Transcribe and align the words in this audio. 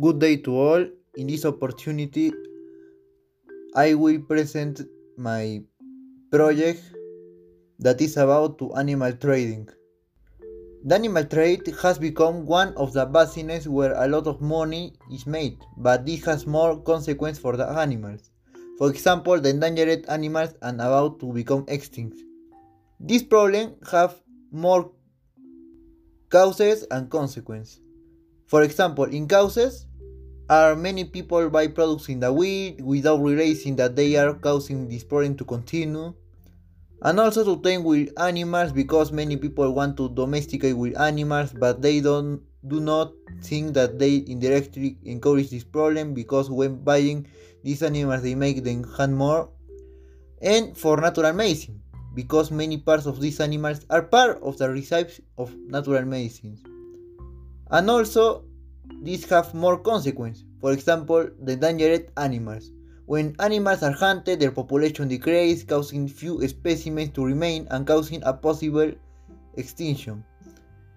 Good 0.00 0.20
day 0.20 0.36
to 0.36 0.52
all. 0.54 0.86
In 1.16 1.26
this 1.26 1.44
opportunity, 1.44 2.32
I 3.74 3.94
will 3.94 4.20
present 4.20 4.82
my 5.16 5.60
project 6.30 6.84
that 7.80 8.00
is 8.00 8.16
about 8.16 8.58
to 8.60 8.72
animal 8.74 9.12
trading. 9.14 9.68
The 10.84 10.94
animal 10.94 11.24
trade 11.24 11.66
has 11.82 11.98
become 11.98 12.46
one 12.46 12.74
of 12.74 12.92
the 12.92 13.06
business 13.06 13.66
where 13.66 13.94
a 13.94 14.06
lot 14.06 14.28
of 14.28 14.40
money 14.40 14.92
is 15.10 15.26
made, 15.26 15.58
but 15.76 16.06
this 16.06 16.24
has 16.26 16.46
more 16.46 16.80
consequence 16.80 17.36
for 17.36 17.56
the 17.56 17.66
animals. 17.66 18.30
For 18.78 18.90
example, 18.90 19.40
the 19.40 19.48
endangered 19.48 20.06
animals 20.06 20.54
are 20.62 20.74
about 20.74 21.18
to 21.18 21.32
become 21.32 21.64
extinct. 21.66 22.20
This 23.00 23.24
problem 23.24 23.74
have 23.90 24.14
more 24.52 24.92
causes 26.30 26.86
and 26.88 27.10
consequences. 27.10 27.80
For 28.46 28.62
example, 28.62 29.04
in 29.04 29.26
causes, 29.26 29.87
are 30.48 30.74
many 30.74 31.04
people 31.04 31.50
buy 31.50 31.68
products 31.68 32.08
in 32.08 32.20
the 32.20 32.32
weed 32.32 32.80
without 32.80 33.20
realizing 33.22 33.76
that 33.76 33.96
they 33.96 34.16
are 34.16 34.34
causing 34.34 34.88
this 34.88 35.04
problem 35.04 35.36
to 35.36 35.44
continue. 35.44 36.14
And 37.02 37.20
also 37.20 37.44
to 37.44 37.62
tame 37.62 37.84
with 37.84 38.12
animals 38.18 38.72
because 38.72 39.12
many 39.12 39.36
people 39.36 39.72
want 39.72 39.96
to 39.98 40.08
domesticate 40.08 40.76
with 40.76 40.98
animals 40.98 41.52
but 41.52 41.80
they 41.80 42.00
don't 42.00 42.42
do 42.66 42.80
not 42.80 43.12
think 43.42 43.74
that 43.74 44.00
they 44.00 44.24
indirectly 44.26 44.98
encourage 45.04 45.50
this 45.50 45.62
problem 45.62 46.12
because 46.12 46.50
when 46.50 46.82
buying 46.82 47.26
these 47.62 47.84
animals 47.84 48.22
they 48.22 48.34
make 48.34 48.64
them 48.64 48.82
hunt 48.82 49.12
more. 49.12 49.48
And 50.42 50.76
for 50.76 51.00
natural 51.00 51.32
medicine 51.32 51.80
because 52.14 52.50
many 52.50 52.78
parts 52.78 53.06
of 53.06 53.20
these 53.20 53.38
animals 53.38 53.86
are 53.90 54.02
part 54.02 54.42
of 54.42 54.58
the 54.58 54.68
recipes 54.70 55.20
of 55.36 55.54
natural 55.68 56.04
medicines 56.04 56.64
and 57.70 57.90
also 57.90 58.44
these 59.02 59.28
have 59.28 59.54
more 59.54 59.78
consequences. 59.78 60.44
For 60.60 60.72
example, 60.72 61.28
the 61.42 61.52
endangered 61.52 62.10
animals. 62.16 62.70
When 63.06 63.34
animals 63.38 63.82
are 63.82 63.92
hunted, 63.92 64.40
their 64.40 64.50
population 64.50 65.08
decreases, 65.08 65.64
causing 65.64 66.08
few 66.08 66.46
specimens 66.46 67.10
to 67.10 67.24
remain 67.24 67.66
and 67.70 67.86
causing 67.86 68.22
a 68.24 68.32
possible 68.32 68.92
extinction. 69.56 70.24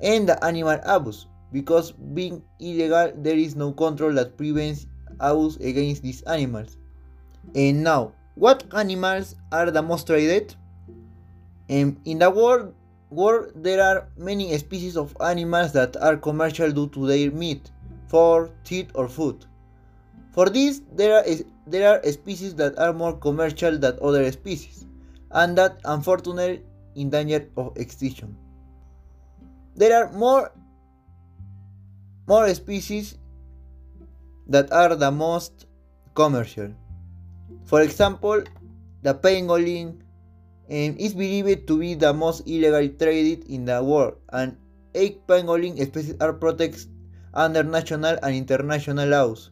And 0.00 0.28
the 0.28 0.42
animal 0.44 0.78
abuse, 0.84 1.26
because 1.52 1.92
being 1.92 2.42
illegal, 2.60 3.12
there 3.16 3.36
is 3.36 3.56
no 3.56 3.72
control 3.72 4.12
that 4.14 4.36
prevents 4.36 4.86
abuse 5.20 5.56
against 5.56 6.02
these 6.02 6.22
animals. 6.22 6.76
And 7.54 7.82
now, 7.82 8.12
what 8.34 8.64
animals 8.74 9.36
are 9.52 9.70
the 9.70 9.82
most 9.82 10.06
traded? 10.06 10.54
Um, 11.70 11.96
in 12.04 12.18
the 12.18 12.28
world, 12.28 12.74
world, 13.10 13.52
there 13.54 13.82
are 13.82 14.08
many 14.18 14.56
species 14.58 14.96
of 14.96 15.16
animals 15.20 15.72
that 15.72 15.96
are 15.96 16.16
commercial 16.16 16.70
due 16.70 16.88
to 16.88 17.06
their 17.06 17.30
meat, 17.30 17.70
fur, 18.14 18.50
teeth, 18.62 18.90
or 18.94 19.08
food. 19.08 19.44
For 20.30 20.48
this, 20.48 20.82
there 20.94 21.18
are, 21.18 21.24
there 21.66 21.90
are 21.90 22.12
species 22.12 22.54
that 22.62 22.78
are 22.78 22.92
more 22.92 23.16
commercial 23.16 23.76
than 23.76 23.98
other 24.00 24.30
species, 24.30 24.86
and 25.32 25.58
that 25.58 25.80
unfortunately 25.84 26.62
in 26.94 27.10
danger 27.10 27.48
of 27.56 27.76
extinction. 27.76 28.36
There 29.74 29.90
are 29.98 30.12
more 30.12 30.52
more 32.28 32.46
species 32.54 33.18
that 34.46 34.70
are 34.72 34.94
the 34.94 35.10
most 35.10 35.66
commercial. 36.14 36.70
For 37.64 37.82
example, 37.82 38.44
the 39.02 39.14
pangolin, 39.14 40.00
and 40.70 40.98
is 41.00 41.14
believed 41.14 41.66
to 41.66 41.78
be 41.78 41.94
the 41.94 42.14
most 42.14 42.46
illegally 42.46 42.90
traded 42.90 43.50
in 43.50 43.64
the 43.64 43.82
world, 43.82 44.18
and 44.30 44.56
eight 44.94 45.26
pangolin 45.26 45.74
species 45.84 46.14
are 46.20 46.32
protected 46.32 46.93
under 47.34 47.62
national 47.62 48.16
and 48.22 48.34
international 48.34 49.08
laws. 49.08 49.50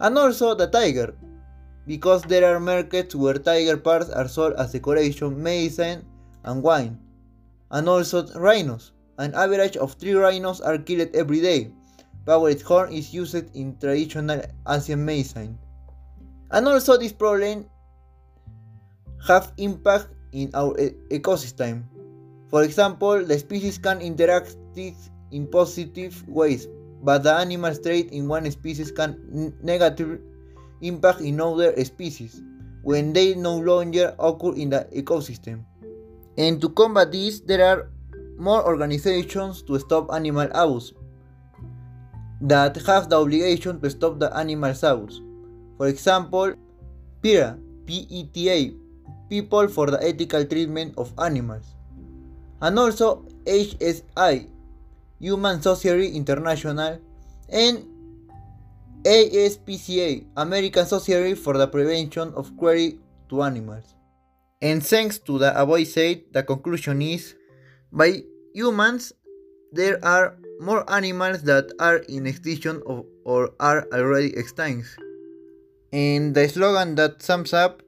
And 0.00 0.18
also 0.18 0.54
the 0.54 0.66
tiger, 0.66 1.14
because 1.86 2.22
there 2.22 2.44
are 2.44 2.60
markets 2.60 3.14
where 3.14 3.34
tiger 3.34 3.76
parts 3.76 4.10
are 4.10 4.28
sold 4.28 4.54
as 4.54 4.72
decoration, 4.72 5.42
medicine, 5.42 6.04
and 6.44 6.62
wine. 6.62 6.98
And 7.70 7.88
also 7.88 8.26
rhinos. 8.34 8.92
An 9.18 9.34
average 9.34 9.76
of 9.76 9.94
3 9.94 10.14
rhinos 10.14 10.60
are 10.60 10.78
killed 10.78 11.14
every 11.14 11.40
day. 11.40 11.70
Powered 12.26 12.60
horn 12.62 12.92
is 12.92 13.14
used 13.14 13.54
in 13.54 13.76
traditional 13.78 14.42
Asian 14.68 15.04
medicine. 15.04 15.58
And 16.50 16.68
also 16.68 16.96
this 16.96 17.12
problem 17.12 17.66
have 19.26 19.52
impact 19.58 20.08
in 20.32 20.50
our 20.54 20.74
e 20.78 20.92
ecosystem. 21.10 21.84
For 22.48 22.62
example, 22.64 23.24
the 23.24 23.38
species 23.38 23.78
can 23.78 24.00
interact 24.00 24.56
in 24.76 25.46
positive 25.48 26.26
ways, 26.28 26.68
but 27.02 27.22
the 27.22 27.34
animals 27.34 27.80
trait 27.80 28.10
in 28.12 28.28
one 28.28 28.48
species 28.50 28.90
can 28.90 29.52
negatively 29.62 30.18
impact 30.80 31.20
in 31.20 31.40
other 31.40 31.74
species 31.84 32.42
when 32.82 33.12
they 33.12 33.34
no 33.34 33.58
longer 33.58 34.14
occur 34.18 34.54
in 34.54 34.70
the 34.70 34.86
ecosystem. 34.94 35.64
And 36.38 36.60
to 36.60 36.68
combat 36.70 37.12
this, 37.12 37.40
there 37.40 37.66
are 37.66 37.90
more 38.38 38.64
organizations 38.66 39.62
to 39.62 39.78
stop 39.78 40.12
animal 40.12 40.48
abuse 40.54 40.94
that 42.40 42.76
have 42.86 43.08
the 43.08 43.20
obligation 43.20 43.80
to 43.80 43.90
stop 43.90 44.18
the 44.18 44.34
animal 44.36 44.70
abuse. 44.70 45.20
For 45.76 45.86
example, 45.88 46.54
PETA, 47.22 47.58
PETA, 47.86 48.74
People 49.28 49.68
for 49.68 49.90
the 49.90 49.96
Ethical 50.04 50.44
Treatment 50.44 50.92
of 50.98 51.10
Animals, 51.18 51.64
and 52.60 52.78
also 52.78 53.24
HSI, 53.46 54.46
Humane 55.22 55.62
Society 55.62 56.16
International, 56.18 56.98
and 57.48 57.86
ASPCA, 59.04 60.26
American 60.36 60.84
Society 60.84 61.34
for 61.34 61.56
the 61.56 61.66
Prevention 61.66 62.32
of 62.34 62.56
Cruelty 62.58 62.98
to 63.30 63.42
Animals. 63.42 63.94
And 64.60 64.84
thanks 64.84 65.18
to 65.20 65.38
the 65.38 65.54
above 65.54 65.86
said, 65.86 66.22
the 66.32 66.42
conclusion 66.42 67.02
is 67.02 67.34
by 67.92 68.22
humans, 68.52 69.12
there 69.72 70.04
are 70.04 70.36
more 70.60 70.82
animals 70.90 71.42
that 71.44 71.70
are 71.78 71.98
in 72.08 72.26
extinction 72.26 72.82
or 73.24 73.50
are 73.60 73.86
already 73.92 74.36
extinct. 74.36 74.98
And 75.92 76.34
the 76.34 76.48
slogan 76.48 76.96
that 76.96 77.22
sums 77.22 77.52
up 77.52 77.82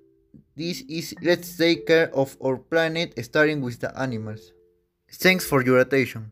this 0.57 0.83
is 0.89 1.15
let's 1.21 1.57
take 1.57 1.87
care 1.87 2.15
of 2.15 2.37
our 2.45 2.57
planet 2.57 3.19
starting 3.25 3.61
with 3.61 3.81
the 3.81 3.91
animals. 3.99 4.53
Thanks 5.11 5.45
for 5.45 5.65
your 5.65 5.79
attention. 5.79 6.31